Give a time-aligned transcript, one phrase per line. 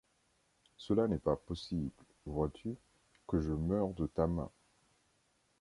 [0.77, 1.91] Cela n’est pas possible,
[2.25, 2.75] vois-tu,
[3.27, 4.49] que je meure de ta main.